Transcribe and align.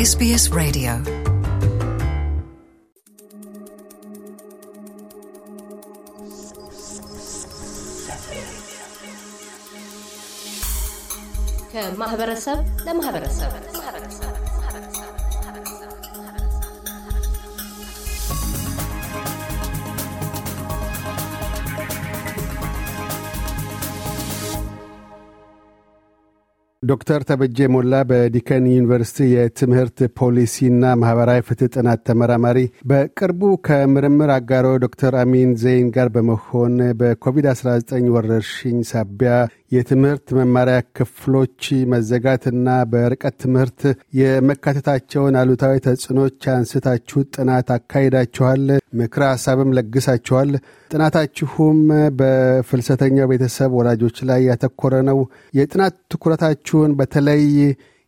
SBS 0.00 0.44
Radio. 0.52 0.92
ከማህበረሰብ 11.72 12.56
ለማህበረሰብ 12.84 13.50
ዶክተር 26.83 27.21
ተበጀ 27.29 27.57
ሞላ 27.73 27.95
በዲከን 28.09 28.63
ዩኒቨርሲቲ 28.69 29.25
የትምህርት 29.31 29.99
ፖሊሲና 30.19 30.93
ማህበራዊ 31.01 31.41
ፍትህ 31.47 31.69
ጥናት 31.75 31.99
ተመራማሪ፣ 32.07 32.57
በቅርቡ 32.91 33.41
ከምርምር 33.67 34.31
አጋሮ 34.35 34.67
ዶክተር 34.85 35.15
አሚን 35.21 35.51
ዘይን 35.63 35.91
ጋር 35.95 36.09
በመሆን 36.15 36.73
በኮቪድ-19 37.01 38.09
ወረርሽኝ 38.15 38.79
ሳቢያ 38.91 39.35
የትምህርት 39.71 40.27
መማሪያ 40.37 40.77
ክፍሎች 40.97 41.59
መዘጋትና 41.91 42.69
በርቀት 42.91 43.35
ትምህርት 43.43 43.81
የመካተታቸውን 44.19 45.35
አሉታዊ 45.41 45.75
ተጽዕኖች 45.85 46.47
አንስታችሁ 46.53 47.19
ጥናት 47.35 47.69
አካሂዳችኋል። 47.75 48.63
ምክረ 49.01 49.21
ሀሳብም 49.31 49.69
ለግሳችኋል። 49.77 50.49
ጥናታችሁም 50.91 51.77
በፍልሰተኛው 52.19 53.29
ቤተሰብ 53.31 53.71
ወላጆች 53.79 54.19
ላይ 54.31 54.41
ያተኮረ 54.49 54.95
ነው። 55.09 55.19
የጥናት 55.59 55.95
ትኩረታችሁን 56.13 56.97
በተለይ 56.99 57.43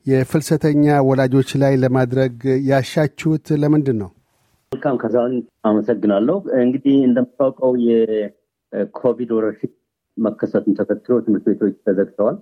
የፍልሰተኛ 0.05 0.85
ወላጆች 1.09 1.51
ላይ 1.61 1.75
ለማድረግ 1.83 2.35
ያሻችሁት 2.69 3.45
ለምንድን 3.61 3.97
ነው? 4.01 4.09
መልካም 4.71 4.97
ከዛን 5.01 5.33
አመሰግናለሁ። 5.65 6.35
እንግዲህ 6.63 6.97
እንደምታውቀው 7.07 7.73
የኮቪድ 7.85 9.31
ወረርሽኝ 9.35 9.71
መከሰቱን 10.17 10.75
ተከትሎ 10.79 11.13
ትምህርት 11.25 11.45
ቤቶች 11.49 11.75
ተዘግተዋል፣ 11.85 12.37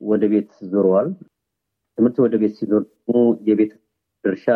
ወደ 0.00 0.22
ቤት 0.32 0.50
ዞረዋል። 0.72 1.08
ትምህርት 1.98 2.16
ወደ 2.24 2.34
ቤት 2.42 2.52
ሲዞር 2.58 2.82
ደግሞ 2.86 3.14
የቤት 3.48 3.72
ድርሻ 4.24 4.46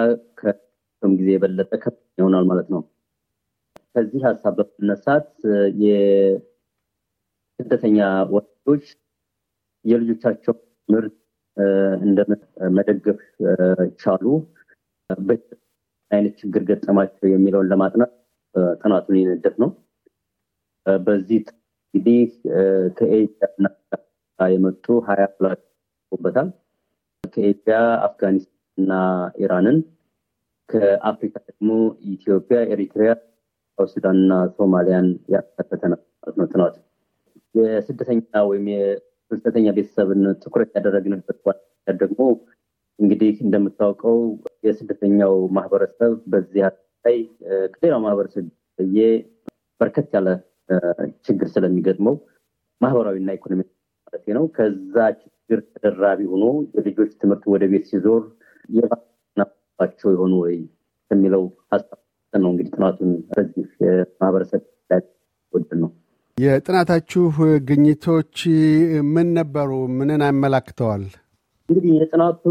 ከም 1.02 1.12
ጊዜ 1.18 1.28
የበለጠ 1.34 1.72
ከፍ 1.82 1.96
ይሆናል 2.18 2.44
ማለት 2.50 2.68
ነው። 2.74 2.80
ከዚህ 3.94 4.20
ሀሳብ 4.26 4.54
በመነሳት 4.58 5.28
የስደተኛ 5.82 6.38
ወላጆች 8.34 8.84
የልጆቻቸው 9.84 10.54
ትምህርት 10.88 11.16
እንደ 12.02 12.18
መደገፍ 12.76 13.20
ቻሉ፣ 14.00 14.24
አይነት 16.10 16.34
ችግር 16.40 16.62
ገጠማቸው 16.68 17.26
የሚለውን 17.28 17.68
ለማጥናት 17.72 18.12
ጥናቱን 18.80 19.16
የነደፍ 19.18 19.54
ነው። 19.62 19.70
በዚህ 20.86 21.40
እንግዲህ 21.94 22.20
ከኤዥያ 22.96 23.46
የመጡ 24.38 24.86
ሀያ 25.08 25.24
በታል 26.12 26.48
ከኤዥያ 27.34 27.76
አፍጋኒስታን 28.06 28.50
እና 28.78 28.92
ኢራንን 29.38 29.78
ከአፍሪካ 30.68 31.34
ደግሞ 31.48 31.70
ኢትዮጵያ፣ 32.12 32.58
ኤሪትሪያ፣ 32.74 33.10
ሱዳን 33.78 34.16
እና 34.16 34.32
ሶማሊያን 34.56 35.06
ያካተተ 35.28 35.82
ነው 35.92 36.00
ጥናቱ። 36.46 36.74
የስደተኛ 37.54 38.20
ወይም 38.50 38.66
የፍልሰተኛ 38.72 39.66
ቤተሰብን 39.78 40.22
ትኩረት 40.42 40.70
ያደረግንበት 40.76 41.38
ዋና 41.46 41.60
ደግሞ 41.98 42.20
እንግዲህ 42.98 43.34
እንደምታውቀው 43.44 44.18
የስደተኛው 44.64 45.34
ማህበረሰብ 45.56 46.12
በዚህ 46.26 46.62
ላይ 47.04 47.16
ከሌላው 47.74 48.00
ማህበረሰብ 48.04 48.46
በርከት 49.80 50.08
ያለ 50.16 50.28
ችግር 51.26 51.48
ስለሚገጥመው 51.48 52.16
ማህበራዊና 52.80 53.30
ኢኮኖሚ 53.38 53.60
ማለት 54.04 54.26
ነው። 54.36 54.44
ከዛ 54.56 54.96
ችግር 55.22 55.60
ተደራቢ 55.74 56.20
ሆኖ 56.32 56.44
የልጆች 56.74 57.10
ትምህርት 57.20 57.44
ወደ 57.54 57.64
ቤት 57.72 57.84
ሲዞር 57.90 58.22
የባቸው 58.68 60.08
የሆኑ 60.14 60.34
ወይ 60.44 60.56
የሚለው 61.10 61.42
ሀሳብ 61.72 61.98
ነው። 62.34 62.50
እንግዲህ 62.52 62.72
ጥናቱን 62.76 63.10
በዚህ 63.30 63.66
ማህበረሰብ 64.20 64.62
ወድን 65.54 65.80
ነው። 65.82 65.90
የጥናታችሁ 66.38 67.24
ግኝቶች 67.68 68.36
ምን 69.14 69.28
ነበሩ? 69.38 69.70
ምንን 69.98 70.20
አመላክተዋል? 70.28 71.02
እንግዲህ 71.68 71.92
የጥናቱ 71.98 72.44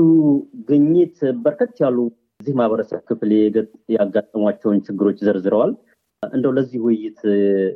ግኝት 0.69 1.15
በርከት 1.43 1.73
ያሉ 1.83 1.97
እዚህ 2.39 2.53
ማህበረሰብ 2.59 2.99
ክፍል 3.09 3.31
ያጋጠሟቸውን 3.95 4.77
ችግሮች 4.87 5.17
ዘርዝረዋል። 5.27 5.71
እንደው 6.23 6.51
ለዚህ 6.57 6.79
ውይይት 6.85 7.19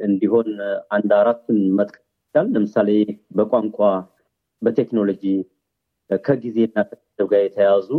እንዲሆን 0.08 0.50
አንድ 0.92 1.12
አራቱን 1.18 1.60
መጥቀስ 1.78 2.04
ለምሳሌ 2.50 2.90
በቋንቋ፣ 3.38 3.78
በቴክኖሎጂ 4.62 5.24
ከጊዜና 6.24 6.76
ከገንዘብ 6.82 7.28
ጋር 7.32 7.42
የተያያዙ 7.44 7.90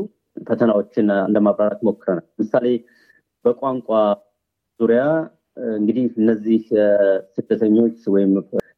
ፈተናዎችን 0.46 1.06
ለማብራራት 1.34 1.80
ሞክረናል። 1.88 2.26
ለምሳሌ 2.32 2.66
በቋንቋ 3.44 3.88
ዙሪያ 4.80 5.02
እንግዲህ 5.76 6.06
እነዚህ 6.20 6.62
ስደተኞች 7.36 7.98
ወይም 8.14 8.32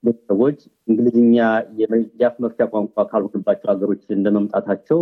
ቤተሰቦች 0.04 0.58
እንግሊዝኛ 0.88 1.36
የአፍ 2.16 2.36
መፍቻ 2.44 2.60
ቋንቋ 2.72 3.06
ካልሆንባቸው 3.10 3.70
ሀገሮች 3.72 4.02
እንደመምጣታቸው 4.16 5.00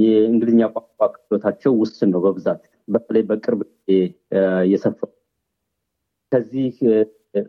የእንግሊዝኛ 0.00 0.62
ቋንቋ 0.74 1.00
ክህሎታቸው 1.16 1.72
ውስን 1.80 2.10
ነው። 2.14 2.22
በብዛት 2.26 2.62
በተለይ 2.88 3.24
በቅርብ 3.28 3.60
የሰፈሩ 4.72 5.10
ከዚህ 6.32 6.74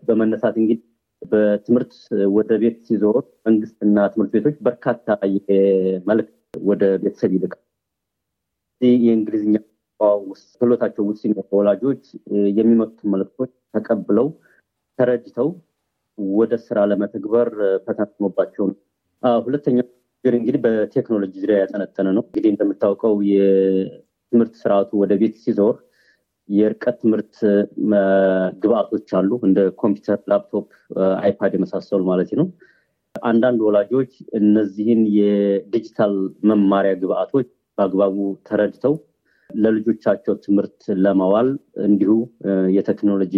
በመነሳት 0.08 0.56
እንግዲህ 0.60 0.80
በትምህርት 1.22 1.94
ወደ 2.36 2.52
ቤት 2.62 2.78
ሲዞር 2.88 3.18
መንግስትና 3.48 3.98
ትምህርት 4.14 4.32
ቤቶች 4.36 4.56
በርካታ 4.62 5.08
መልዕክት 6.08 6.34
ወደ 6.64 6.84
ቤተሰብ 7.04 7.32
ይልቃል። 7.36 7.62
የእንግሊዝኛ 9.02 9.56
ክህሎታቸው 10.54 11.04
ውስን 11.10 11.34
ወላጆች 11.58 12.04
የሚመጡትን 12.58 13.12
መልዕክቶች 13.14 13.52
ተቀብለው 13.76 14.28
ተረድተው 15.00 15.50
ወደ 16.38 16.54
ስራ 16.66 16.80
ለመተግበር 16.90 17.50
ፈተናባቸው 17.86 18.66
ነው። 18.70 18.78
ሁለተኛው 19.44 19.86
ችግር 20.16 20.34
እንግዲህ 20.38 20.60
በቴክኖሎጂ 20.66 21.34
ዙሪያ 21.42 21.58
ያጠነጠነ 21.62 22.08
ነው። 22.18 22.24
እንግዲህ 22.28 22.50
እንደምታውቀው 22.52 23.16
የትምህርት 23.32 24.54
ስርዓቱ 24.62 24.92
ወደ 25.02 25.14
ቤት 25.22 25.36
ሲዞር 25.42 25.76
የርቀት 26.50 26.96
ትምህርት 27.02 27.36
ግብአቶች 28.64 29.10
አሉ፣ 29.20 29.32
እንደ 29.44 29.60
ኮምፒውተር፣ 29.82 30.20
ላፕቶፕ፣ 30.32 30.68
አይፓድ 31.22 31.54
የመሳሰሉ 31.56 32.02
ማለት 32.10 32.32
ነው። 32.40 32.48
አንዳንድ 33.16 33.60
ወላጆች 33.68 34.12
እነዚህን 34.40 35.02
የዲጂታል 35.18 36.14
መማሪያ 36.50 36.94
ግብአቶች 37.02 37.48
በአግባቡ 37.78 38.16
ተረድተው 38.48 38.96
ለልጆቻቸው 39.50 40.34
ትምህርት 40.46 40.82
ለማዋል 41.04 41.50
እንዲሁ 41.86 42.14
የቴክኖሎጂ 42.78 43.36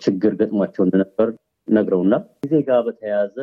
ችግር 0.00 0.32
ገጥሟቸው 0.40 0.82
እንደነበር 0.84 1.28
ነግረውናል። 1.68 2.22
ጊዜ 2.42 2.54
ጋር 2.68 2.80
በተያያዘ 2.86 3.36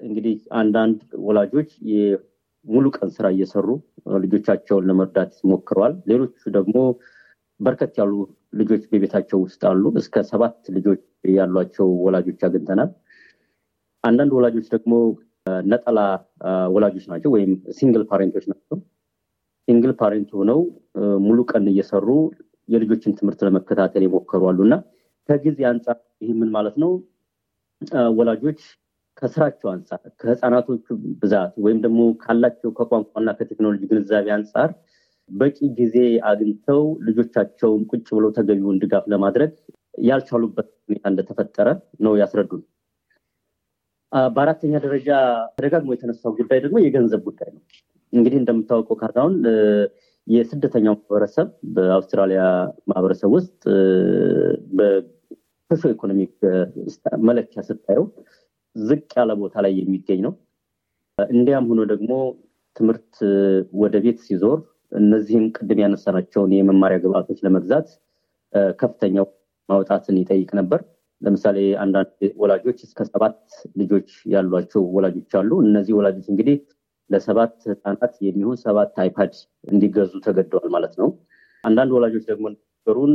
እንግዲህ 0.00 0.36
አንዳንድ 0.60 0.98
ወላጆች 1.26 1.70
የሙሉ 1.90 2.86
ቀን 2.96 3.10
ስራ 3.16 3.26
እየሰሩ 3.34 3.68
ልጆቻቸውን 4.24 4.86
ለመርዳት 4.90 5.34
ሞክረዋል። 5.50 5.94
ሌሎቹ 6.10 6.42
ደግሞ 6.58 6.76
በርከት 7.60 7.94
ያሉ 8.00 8.12
ልጆች 8.52 8.82
በቤታቸው 8.90 9.38
ውስጥ 9.44 9.62
አሉ። 9.70 9.84
እስከ 10.00 10.22
ሰባት 10.30 10.56
ልጆች 10.76 11.02
ያሏቸው 11.34 11.88
ወላጆች 12.04 12.40
አግኝተናል። 12.48 12.90
አንዳንድ 14.04 14.32
ወላጆች 14.36 14.66
ደግሞ 14.74 14.92
ነጠላ 15.66 15.98
ወላጆች 16.74 17.04
ናቸው 17.12 17.30
ወይም 17.34 17.50
single 17.76 18.04
parent 18.10 18.30
ኦች 18.30 18.44
ናቸው። 18.52 18.76
single 19.68 19.92
parent 20.00 20.30
ሆነው 20.38 20.60
ሙሉ 21.24 21.38
ቀን 21.50 21.64
እየሰሩ 21.72 22.08
የልጆችን 22.68 23.16
ትምህርት 23.18 23.40
ለመከታተል 23.46 24.02
የሞከሩ 24.04 24.42
አሉ 24.50 24.60
እና 24.66 24.74
ከጊዜ 25.28 25.60
አንጻር 25.70 25.96
ይህ 26.22 26.32
ምን 26.40 26.50
ማለት 26.56 26.76
ነው? 26.82 26.90
ወላጆች 28.16 28.60
ከስራቸው 29.16 29.68
አንጻር 29.72 30.00
ከህፃናቶቹ 30.20 30.86
ብዛት 31.22 31.52
ወይም 31.64 31.78
ደግሞ 31.84 32.00
ካላቸው 32.22 32.70
ከቋንቋና 32.78 33.30
ከቴክኖሎጂ 33.38 33.82
ግንዛቤ 33.90 34.26
አንጻር 34.36 34.70
በቂ 35.30 35.58
ጊዜ 35.78 35.96
አግኝተው 36.28 36.82
ልጆቻቸውን 37.06 37.82
ቁጭ 37.90 38.06
ብለው 38.16 38.30
ተገቢውን 38.36 38.80
ድጋፍ 38.82 39.04
ለማድረግ 39.12 39.52
ያልቻሉበት 40.04 40.68
ሁኔታ 40.86 41.04
እንደተፈጠረ 41.12 41.68
ነው 42.04 42.12
ያስረዱን። 42.20 42.62
በአራተኛ 44.32 44.74
ደረጃ 44.84 45.08
ተደጋግሞ 45.56 45.90
የተነሳው 45.94 46.32
ጉዳይ 46.38 46.58
ደግሞ 46.64 46.76
የገንዘብ 46.80 47.22
ጉዳይ 47.28 47.48
ነው። 47.54 47.62
እንግዲህ 48.12 48.38
እንደምታወቀው 48.40 48.96
ካሳሁን 49.00 49.34
የስደተኛው 50.26 50.94
ማህበረሰብ 50.98 51.48
በአውስትራሊያ 51.74 52.42
ማህበረሰብ 52.90 53.30
ውስጥ 53.36 53.62
በሶሾ 54.78 55.82
ኢኮኖሚክ 55.94 56.34
መለኪያ 57.28 57.62
ስታየው 57.68 58.06
ዝቅ 58.76 59.10
ያለ 59.18 59.32
ቦታ 59.42 59.56
ላይ 59.64 59.72
የሚገኝ 59.80 60.20
ነው። 60.26 60.32
እንዲያም 61.18 61.68
ሆኖ 61.70 61.82
ደግሞ 61.92 62.10
ትምህርት 62.76 63.12
ወደ 63.82 63.96
ቤት 64.04 64.18
ሲዞር 64.24 64.58
እነዚህም 64.96 65.46
ቅድም 65.56 65.80
ያነሳናቸውን 65.82 66.52
የመማሪያ 66.56 66.98
ግብአቶች 67.02 67.38
ለመግዛት 67.46 67.88
ከፍተኛው 68.78 69.26
ማውጣትን 69.68 70.18
ይጠይቅ 70.20 70.50
ነበር። 70.60 70.80
ለምሳሌ 71.22 71.58
አንዳንድ 71.82 72.10
ወላጆች 72.36 72.78
እስከ 72.86 73.00
ሰባት 73.08 73.38
ልጆች 73.80 74.08
ያሏቸው 74.32 74.82
ወላጆች 74.96 75.32
አሉ። 75.40 75.50
እነዚህ 75.66 75.94
ወላጆች 75.98 76.26
እንግዲህ 76.32 76.56
ለሰባት 77.10 77.54
ህፃናት 77.70 78.14
የሚሆን 78.26 78.56
ሰባት 78.64 78.94
አይፓድ 79.02 79.34
እንዲገዙ 79.70 80.12
ተገደዋል 80.26 80.68
ማለት 80.76 80.94
ነው። 81.00 81.08
አንዳንድ 81.64 81.92
ወላጆች 81.96 82.24
ደግሞ 82.30 82.46
ነገሩን 82.54 83.12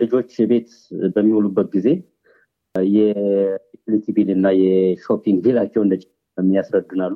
ልጆች 0.00 0.30
ቤት 0.50 0.70
በሚውሉበት 1.14 1.68
ጊዜ 1.74 1.88
የ 2.74 3.03
utility 3.03 4.06
bill 4.16 4.30
እና 4.34 4.46
የ 4.60 4.76
shopping 4.76 5.38
bill 5.44 5.58
ኣቸው 5.58 5.82
እንደ 5.84 5.94
የሚያስረዱናሉ። 6.38 7.14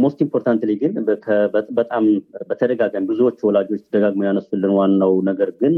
most 0.00 0.18
importantly 0.24 0.70
ግን 0.80 0.92
በጣም 1.78 2.04
በተደጋጋሚ 2.50 3.04
ብዙዎች 3.10 3.38
ወላጆች 3.48 3.82
ደጋግመው 3.94 4.26
ያነሱልን 4.28 4.72
ዋናው 4.78 5.14
ነገር 5.28 5.50
ግን 5.60 5.74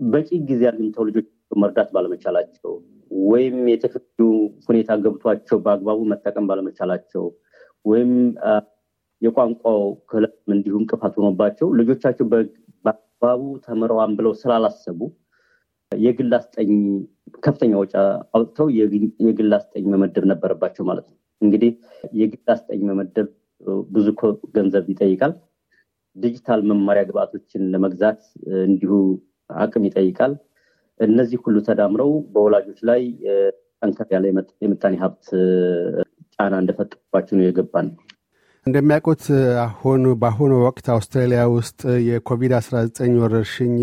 በቂ 0.00 0.28
ጊዜ 0.50 0.62
አግኝተው 0.70 1.06
ልጆች 1.08 1.28
መርዳት 1.62 1.88
ባለመቻላቸው 1.94 2.72
ወይም 3.10 3.56
የቴክኖሎጂ 3.72 4.18
ሁኔታ 4.68 4.96
ገብቷቸው 5.04 5.58
በአግባቡ 5.64 6.00
መጠቀም 6.12 6.48
ባለመቻላቸው 6.50 7.24
ወይም 7.84 8.12
የቋንቋው 9.22 9.80
ክህሎትም 10.10 10.52
እንዲሁ 10.56 10.74
እንቅፋት 10.80 11.14
ሆኖባቸው 11.18 11.68
ልጆቻቸው 11.78 12.26
በአግባቡ 12.84 13.42
ተምረዋን 13.64 14.12
ብለው 14.18 14.32
ስላላሰቡ 14.42 15.00
የግል 15.92 16.32
አስጠኝ 16.38 16.70
ከፍተኛ 17.44 17.72
ወጪ 17.80 17.92
አውጥተው 18.34 18.66
የግል 19.26 19.52
አስጠኝ 19.58 19.84
መመደብ 19.92 20.24
ነበረባቸው 20.32 20.84
ማለት 20.84 21.06
ነው። 21.10 21.16
እንግዲህ 21.42 21.70
የግል 22.20 22.48
አስጠኝ 22.54 22.80
መመደብ 22.88 23.28
ብዙ 23.90 24.06
ገንዘብ 24.56 24.86
ይጠይቃል። 24.92 25.32
ዲጂታል 26.16 26.60
መማሪያ 26.70 27.02
ግብአቶችን 27.08 27.62
ለመግዛት 27.72 28.20
እንዲሁ 28.64 28.92
አቅም 29.50 29.84
ይጠይቃል። 29.88 30.32
እነዚህ 31.00 31.38
ሁሉ 31.44 31.56
ተዳምረው 31.66 32.12
በወላጆች 32.32 32.78
ላይ 32.88 33.02
ጠንከር 33.82 34.08
ያለ 34.14 34.24
የምጣኔ 34.62 34.94
ሀብት 35.02 35.26
ጫና 36.34 36.54
እንደፈጠሩባቸው 36.62 37.34
ነው 37.38 37.44
የገባን። 37.46 37.88
እንደሚያውቁት 38.66 39.22
አሁን 39.66 40.02
በአሁኑ 40.22 40.54
ወቅት 40.64 40.86
አውስትራሊያ 40.94 41.42
ውስጥ 41.54 41.80
የኮቪድ-19 42.08 43.14
ወረርሽኝ 43.22 43.76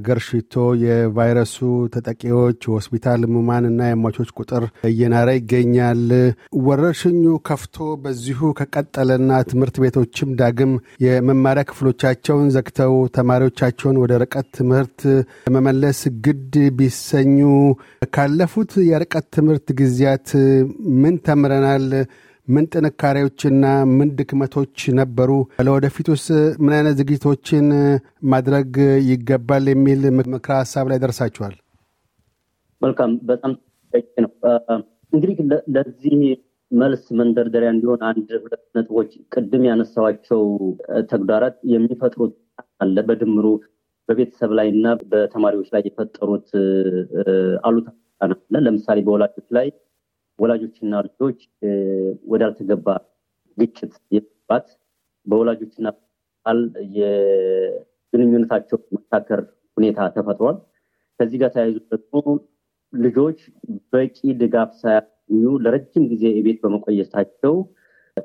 ገርሽቶ 0.00 0.54
የቫይረሱ 0.82 1.56
ተጠቂዎች 1.94 2.60
ሆስፒታል 2.72 3.20
ህሙማን 3.26 3.64
እና 3.70 3.88
የሟቾች 3.88 4.30
ቁጥር 4.38 4.64
እየናረ 4.90 5.28
ይገኛል። 5.38 6.02
ወረርሽኙ 6.66 7.24
ከፍቶ 7.48 7.76
በዚሁ 8.02 8.50
ከቀጠለና 8.60 9.40
ትምህርት 9.50 9.76
ቤቶችም 9.84 10.34
ዳግም 10.40 10.72
የመማሪያ 11.04 11.64
ክፍሎቻቸውን 11.70 12.48
ዘግተው 12.56 12.94
ተማሪዎቻቸውን 13.16 14.00
ወደ 14.02 14.12
ርቀት 14.22 14.48
ትምህርት 14.58 15.00
ለመመለስ 15.48 16.00
ግድ 16.24 16.54
ቢሰኙ 16.78 17.38
ካለፉት 18.14 18.72
የርቀት 18.90 19.26
ትምህርት 19.36 19.68
ጊዜያት 19.80 20.28
ምን 21.02 21.14
ተምረናል? 21.26 21.86
ምን 22.50 22.64
ጥንካሬዎችና 22.72 23.64
ምን 23.96 24.08
ድክመቶች 24.18 24.76
ነበሩ? 24.98 25.30
ለወደፊቱስ 25.60 26.24
ምን 26.62 26.72
አይነት 26.76 26.94
ዝግጅቶችን 27.00 27.66
ማድረግ 28.32 28.70
ይገባል 29.10 29.66
የሚል 29.72 30.02
ምክረ 30.32 30.52
ሀሳብ 30.60 30.86
ላይ 30.92 31.00
ደርሳችኋል? 31.04 31.54
መልካም፣ 32.82 33.12
በጣም 33.30 33.52
ነው። 34.24 34.30
እንግዲህ 35.12 35.36
ለዚህ 35.76 36.14
መልስ 36.70 37.04
መንደርደሪያ 37.20 37.70
እንዲሆን 37.74 38.00
አንድ 38.08 38.28
ሁለት 38.42 38.64
ነጥቦች 38.76 39.10
ቅድም 39.34 39.62
ያነሳዋቸው 39.68 40.42
ተግዳራት 41.10 41.56
የሚፈጥሩት 41.72 42.34
አለ 42.82 42.96
በድምሩ 43.08 43.46
በቤተሰብ 44.08 44.50
ላይ 44.58 44.68
እና 44.74 44.86
በተማሪዎች 45.12 45.68
ላይ 45.74 45.82
የፈጠሩት 45.86 46.48
አሉታ 47.66 47.88
ለምሳሌ 48.66 48.98
በወላጆች 49.06 49.48
ላይ 49.58 49.66
ወላጆችና 50.40 50.94
ልጆች 51.06 51.38
ወዳልተገባ 52.30 52.86
ግጭት 53.58 53.92
የመግባት 54.14 54.66
በወላጆችና 55.26 55.88
ል 56.46 56.60
የግንኙነታቸው 56.98 58.78
መታከር 58.94 59.40
ሁኔታ 59.76 60.06
ተፈጥሯል። 60.14 60.56
ከዚህ 61.20 61.38
ጋር 61.42 61.50
ተያይዞ 61.54 61.76
ደግሞ 61.92 62.22
ልጆች 62.92 63.40
በቂ 63.92 64.16
ድጋፍ 64.40 64.70
ሳያገኙ 64.80 65.50
ለረጅም 65.64 66.04
ጊዜ 66.12 66.24
የቤት 66.36 66.58
በመቆየታቸው 66.62 67.54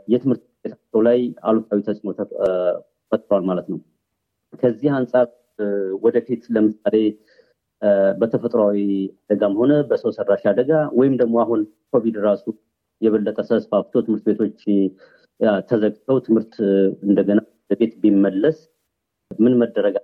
የትምህርት 0.07 0.43
ቤታቸው 0.55 1.01
ላይ 1.07 1.19
አሉታዊ 1.45 1.81
ተጽዕኖ 1.87 2.09
ፈጥሯል 3.11 3.43
ማለት 3.49 3.67
ነው። 3.71 3.79
ከዚህ 4.53 4.89
አንጻር 4.97 5.27
ወደፊት 6.05 6.43
ለምሳሌ 6.55 6.95
በተፈጥሯዊ 8.19 8.77
አደጋም 9.23 9.55
ሆነ 9.59 9.73
በሰው 9.89 10.11
ሰራሽ 10.17 10.43
አደጋ 10.51 10.71
ወይም 10.99 11.15
ደግሞ 11.21 11.35
አሁን 11.43 11.61
ኮቪድ 11.93 12.17
ራሱ 12.27 12.45
የበለጠ 13.01 13.37
ተስፋፍቶ 13.49 13.93
ትምህርት 14.05 14.25
ቤቶች 14.29 14.59
ተዘግተው 15.69 16.17
ትምህርት 16.27 16.53
እንደገና 17.05 17.39
ቤት 17.73 17.93
ቢመለስ 18.03 18.57
ምን 19.39 19.53
መደረግ 19.61 19.95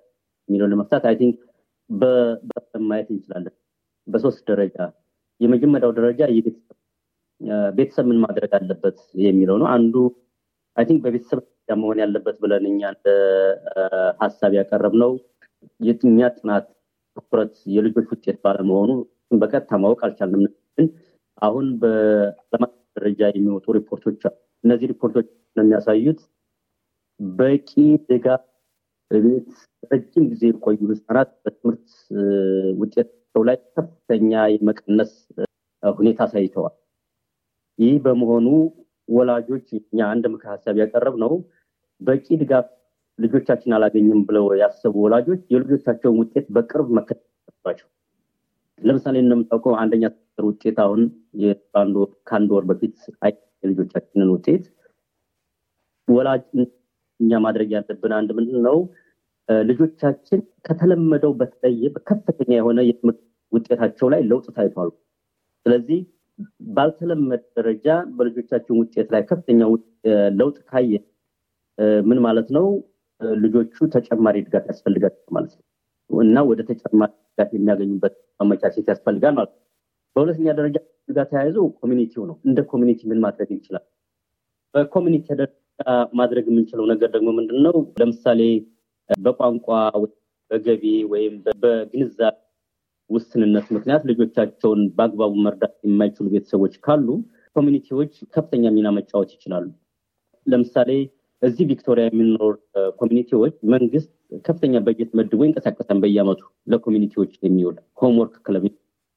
የሚለውን 0.49 0.71
ለመፍታት 0.73 1.03
I 1.09 1.15
think 1.19 1.37
ማየት 2.89 3.09
እንችላለን። 3.13 3.55
በሶስት 4.07 4.41
ደረጃ 4.49 4.77
የመጀመሪያው 5.41 5.91
ደረጃ 5.99 6.21
ቤተሰብ 7.77 8.05
ምን 8.09 8.19
ማድረግ 8.23 8.51
አለበት 8.57 8.97
የሚለው 9.25 9.55
ነው። 9.61 9.67
አንዱ 9.75 9.95
I 10.77 10.85
think 10.89 11.01
በቤተሰብ 11.05 11.39
መሆን 11.81 11.97
ያለበት 12.03 12.35
ብለን 12.43 12.63
እኛ 12.69 12.81
እንደ 12.93 13.07
ሀሳብ 14.21 14.51
ያቀረብነው 14.57 15.11
የእኛ 15.79 16.19
ጥናት 16.37 16.65
ትኩረት 17.17 17.53
የልጆች 17.75 18.07
ውጤት 18.13 18.37
ባለመሆኑ 18.45 18.91
በቀጥታ 19.41 19.79
ማወቅ 19.83 19.99
አልቻልንም። 20.05 20.45
ግን 20.77 20.87
አሁን 21.41 21.65
በዓለም 21.81 22.71
ደረጃ 22.97 23.21
የሚወጡ 23.31 23.65
ሪፖርቶች 23.77 24.21
አሉ። 24.27 24.35
እነዚህ 24.63 24.89
ሪፖርቶች 24.91 25.27
የሚያሳዩት 25.55 26.19
በቂ 27.19 27.69
ድጋፍ 28.09 28.43
በቤት 29.11 29.49
ረጅም 29.91 30.25
ጊዜ 30.31 30.43
የቆዩ 30.49 30.79
ህጻናት 30.91 31.31
በትምህርት 31.43 31.87
ውጤታቸው 32.81 33.41
ላይ 33.47 33.57
ከፍተኛ 33.75 34.31
የመቀነስ 34.53 35.11
ሁኔታ 35.83 36.21
አሳይተዋል። 36.27 36.75
ይህ 37.79 37.95
በመሆኑ 38.05 38.47
ወላጆች 39.09 39.67
እኛ 39.81 39.99
አንድ 40.13 40.25
ምክር 40.33 40.49
ሀሳብ 40.53 40.75
ያቀረብ 40.81 41.15
ነው 41.23 41.31
በቂ 42.01 42.25
ድጋፍ 42.41 42.67
ልጆቻችን 43.21 43.75
አላገኝም 43.77 44.21
ብለው 44.27 44.45
ያሰቡ 44.61 44.93
ወላጆች 45.05 45.41
የልጆቻቸውን 45.53 46.19
ውጤት 46.21 46.45
በቅርብ 46.55 46.89
መከታተል 46.97 47.79
ለምሳሌ 48.81 49.15
እንደምታውቀው 49.23 49.73
አንደኛ 49.81 50.05
ውጤት 50.43 50.77
አሁን 50.83 51.01
ከአንድ 52.27 52.49
ወር 52.53 52.63
በፊት 52.69 52.95
የልጆቻችንን 53.63 54.29
ውጤት 54.35 54.63
ወላጅ 56.07 56.45
እኛ 57.19 57.39
ማድረግ 57.45 57.69
ያለብን 57.75 58.13
አንድ 58.19 58.29
ምንድን 58.37 58.59
ነው 58.67 58.77
ልጆቻችን 59.65 60.39
ከተለመደው 60.67 61.31
በተለየ 61.39 61.91
ከፍተኛ 62.09 62.51
የሆነ 62.57 62.79
የትምህርት 62.87 63.19
ውጤታቸው 63.51 64.07
ላይ 64.13 64.21
ለውጥ 64.29 64.45
ታይቷል። 64.57 64.89
ስለዚህ 65.65 65.99
ባልተለመደ 66.75 67.41
ደረጃ 67.57 67.87
በልጆቻችን 68.17 68.77
ውጤት 68.81 69.07
ላይ 69.13 69.21
ከፍተኛ 69.29 69.61
ለውጥ 70.39 70.57
ካየ 70.69 70.91
ምን 72.03 72.19
ማለት 72.25 72.47
ነው? 72.57 72.65
ልጆቹ 73.41 73.87
ተጨማሪ 73.95 74.37
ድጋፍ 74.45 74.65
ያስፈልጋቸው 74.71 75.29
ማለት 75.35 75.53
ነው 75.57 75.65
እና 76.09 76.39
ወደ 76.49 76.61
ተጨማሪ 76.71 77.11
ድጋፍ 77.29 77.51
የሚያገኙበት 77.57 78.15
ማመቻቸት 78.39 78.87
ያስፈልጋል 78.93 79.33
ማለት 79.37 79.51
ነው። 79.53 79.61
በሁለተኛ 80.15 80.47
ደረጃ 80.59 80.77
ጋር 81.09 81.25
ተያይዞ 81.31 81.57
community 81.81 82.16
ው 82.16 82.23
ነው። 82.29 82.35
እንደ 82.47 82.59
community 82.71 82.99
ምን 83.11 83.19
ማድረግ 83.25 83.49
እንችላል? 83.55 83.83
በ 84.73 84.83
community 84.83 85.25
ደረጃ 85.31 85.53
ማድረግ 86.19 86.45
የምንችለው 86.49 86.85
ነገር 86.91 87.09
ደግሞ 87.15 87.29
ምንድን 87.37 87.59
ነው? 87.67 87.75
ለምሳሌ 88.01 88.41
በቋንቋ 89.09 89.67
በገቢ 90.51 90.83
ወይም 91.11 91.33
በግንዛቤ 91.61 92.35
ውስንነት 93.09 93.67
ምክንያት 93.75 94.03
ልጆቻቸውን 94.09 94.81
በአግባቡ 94.97 95.33
መርዳት 95.45 95.73
የማይችሉ 95.85 96.25
ቤተሰቦች 96.33 96.73
ካሉ 96.85 97.07
community 97.55 97.96
ዎች 97.96 98.13
ከፍተኛ 98.35 98.65
ሚና 98.75 98.89
መጫወት 98.97 99.31
ይችላሉ። 99.35 99.65
ለምሳሌ 100.45 100.91
እዚህ 101.41 101.65
ቪክቶሪያ 101.69 102.03
የሚኖር 102.07 102.53
community 102.99 103.37
ዎች 103.37 103.53
መንግስት 103.73 104.09
ከፍተኛ 104.45 104.73
በጀት 104.85 105.11
መድቦ 105.19 105.39
ይንቀሳቀሳል። 105.45 105.99
በየአመቱ 106.03 106.41
ለ 106.71 106.79
community 106.79 107.15
ዎች 107.15 107.31
የሚውል 107.45 107.77
homework 108.01 108.35
club 108.45 108.65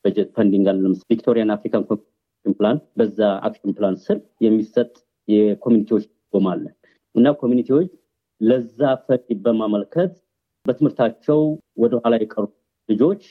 በጀት 0.04 0.30
funding 0.36 0.66
አለ። 0.72 0.80
Victorian 1.10 1.52
African 1.54 1.84
Communities 1.88 2.04
Action 2.04 2.12
Plan፣ 2.58 2.78
በዛ 2.98 3.18
action 3.46 3.74
plan 3.76 3.96
ስር 4.04 4.16
የሚሰጥ 4.40 4.90
የ 5.28 5.38
community 5.38 5.84
ዎች 5.84 6.04
ጎማ 6.34 6.48
አለ 6.54 6.64
እና 7.14 7.26
community 7.42 7.75
ዎች 7.75 7.90
ለዛ 8.40 8.78
ፈንድ 9.06 9.38
በማመልከት 9.44 10.12
በትምህርታቸው 10.66 11.40
ወደኋላ 11.82 12.14
የቀሩ 12.20 12.44
ልጆች 12.88 13.22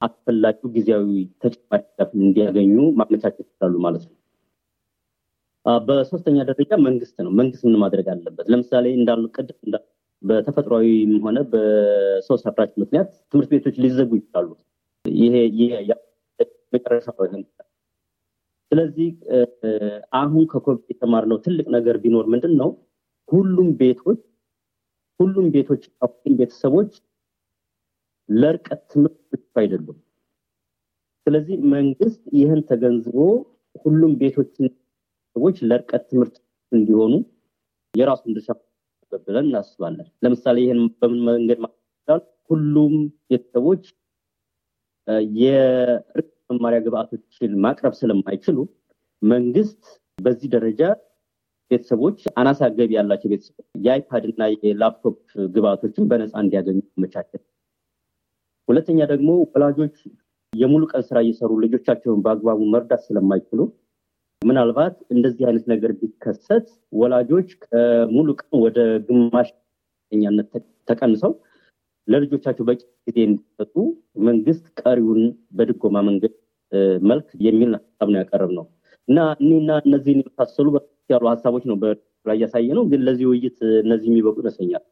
አስፈላጊው 0.00 0.70
ጊዜያዊ 0.74 1.10
ተጨማሪ 1.42 1.82
እንዲያገኙ 2.20 2.74
ማመቻቸት 2.98 3.46
ይችላሉ 3.46 3.74
ማለት 3.86 4.02
ነው። 4.08 4.14
በሶስተኛ 5.86 6.38
ደረጃ 6.48 6.72
መንግስት 6.82 7.16
ነው። 7.24 7.30
መንግስት 7.32 7.62
ምን 7.66 7.76
ማድረግ 7.82 8.06
አለበት? 8.12 8.46
ለምሳሌ 8.52 8.86
እንዳሉ 8.98 9.22
ቅድም 9.36 9.72
በተፈጥሯዊም 10.22 11.12
ሆነ 11.24 11.38
በሰው 11.52 12.36
ሰራሽ 12.44 12.70
ምክንያት 12.82 13.08
ትምህርት 13.30 13.50
ቤቶች 13.54 13.76
ሊዘጉ 13.84 14.10
ይችላሉ። 14.16 14.48
ይሄ 15.04 15.34
መጨረሻ 16.72 17.06
ስለዚህ 18.72 19.08
አሁን 20.12 20.44
ከኮቪድ 20.52 20.88
የተማርነው 20.92 21.38
ትልቅ 21.44 21.66
ነገር 21.70 21.96
ቢኖር 22.02 22.24
ምንድን 22.32 22.54
ነው 22.60 22.70
ሁሉም 23.28 23.68
ቤቶች 23.76 24.20
ሁሉም 25.20 25.46
ቤቶች 25.50 25.82
ሁሉም 25.98 26.34
ቤተሰቦች 26.38 26.90
ለርቀት 28.28 28.80
ትምህርት 28.90 29.20
ብቻ 29.32 29.52
አይደሉም። 29.56 29.98
ስለዚህ 31.26 31.56
መንግስት 31.72 32.22
ይህን 32.32 32.60
ተገንዝቦ 32.68 33.16
ሁሉም 33.84 34.12
ቤቶችን 34.18 34.66
ሰዎች 35.36 35.56
ለርቀት 35.70 36.04
ትምህርት 36.10 36.36
እንዲሆኑ 36.72 37.14
የራሱን 37.94 38.34
ድርሻ 38.36 38.48
ብለን 39.26 39.46
እናስባለን። 39.46 40.06
ለምሳሌ 40.24 40.56
ይህን 40.64 40.80
በምን 41.00 41.20
መንገድ 41.26 41.60
ሁሉም 42.50 42.94
ቤተሰቦች 43.28 43.84
የርቀት 45.38 46.28
መማሪያ 46.50 46.78
ግብአቶችን 46.84 47.52
ማቅረብ 47.64 47.94
ስለማይችሉ 48.00 48.58
መንግስት 49.22 49.82
በዚህ 50.18 50.48
ደረጃ 50.54 50.82
ቤተሰቦች 51.70 52.18
አናሳ 52.40 52.68
ገቢ 52.76 52.92
ያላቸው 52.98 53.30
ቤተሰቦች 53.32 53.66
የአይፓድ 53.86 54.24
እና 54.30 54.42
የላፕቶፕ 54.64 55.16
ግብአቶችን 55.54 56.08
በነፃ 56.10 56.34
እንዲያገኙ 56.44 56.78
መቻቸት። 57.02 57.42
ሁለተኛ 58.68 59.00
ደግሞ 59.12 59.30
ወላጆች 59.46 59.96
የሙሉ 60.52 60.82
ቀን 60.92 61.02
ስራ 61.08 61.18
እየሰሩ 61.24 61.52
ልጆቻቸውን 61.64 62.20
በአግባቡ 62.24 62.60
መርዳት 62.74 63.02
ስለማይችሉ 63.06 63.60
ምናልባት 64.42 64.96
እንደዚህ 65.10 65.44
አይነት 65.48 65.64
ነገር 65.72 65.90
ቢከሰት 66.00 66.66
ወላጆች 66.92 67.48
ከሙሉ 67.64 68.28
ቀን 68.40 68.58
ወደ 68.64 68.78
ግማሽ 69.06 69.48
ኛነት 70.12 70.50
ተቀንሰው 70.88 71.32
ለልጆቻቸው 72.08 72.64
በቂ 72.68 72.80
ጊዜ 73.06 73.18
እንዲሰጡ 73.28 73.74
መንግስት 74.26 74.66
ቀሪውን 74.80 75.22
በድጎማ 75.56 76.02
መንገድ 76.08 76.34
መልክ 77.08 77.28
የሚል 77.46 77.70
ሀሳብ 77.78 78.08
ነው 78.12 78.18
ያቀረብ 78.20 78.50
ነው 78.58 78.66
እና 79.08 79.18
እኒና 79.42 79.70
እነዚህን 79.84 80.20
የመሳሰሉ 80.22 80.68
ያሉ 81.10 81.24
ሀሳቦች 81.32 81.64
ነው 81.70 81.76
ላይ 82.26 82.38
ያሳየ 82.42 82.68
ነው። 82.78 82.84
ግን 82.92 83.02
ለዚህ 83.06 83.26
ውይይት 83.30 83.58
እነዚህ 83.84 84.08
የሚበቁ 84.10 84.36
ይመስለኛል። 84.42 84.84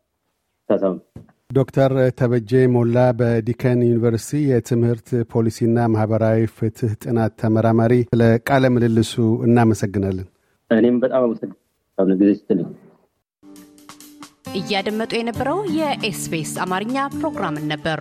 ዶክተር 1.54 1.90
ተበጀ 2.18 2.52
ሞላ 2.74 2.96
በዲከን 3.18 3.80
ዩኒቨርሲቲ 3.86 4.40
የትምህርት 4.50 5.08
ፖሊሲና 5.32 5.86
ማህበራዊ 5.92 6.46
ፍትህ 6.56 6.92
ጥናት 7.02 7.32
ተመራማሪ፣ 7.42 7.92
ስለ 8.10 8.22
ቃለ 8.48 8.70
ምልልሱ 8.74 9.14
እናመሰግናለን። 9.46 10.26
እኔም 10.70 10.96
በጣም 11.04 11.24
አመሰግናለሁ 11.26 12.16
ጊዜ 12.20 12.30
ስትልኝ። 12.38 12.68
እያደመጡ 14.54 15.12
የነበረው 15.18 15.60
የ 15.78 16.08
SBS 16.08 16.52
አማርኛ 16.64 16.96
ፕሮግራምን 17.16 17.64
ነበር። 17.72 18.00